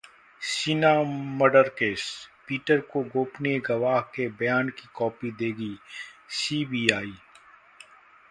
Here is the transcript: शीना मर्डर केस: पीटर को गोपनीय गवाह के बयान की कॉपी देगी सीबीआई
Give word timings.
शीना 0.41 0.91
मर्डर 1.39 1.67
केस: 1.79 2.05
पीटर 2.47 2.79
को 2.93 3.03
गोपनीय 3.09 3.59
गवाह 3.59 3.99
के 4.15 4.27
बयान 4.39 4.69
की 4.71 4.87
कॉपी 4.95 5.31
देगी 5.33 5.75
सीबीआई 6.39 7.13